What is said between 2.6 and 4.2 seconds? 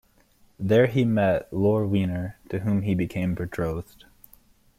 whom he became betrothed.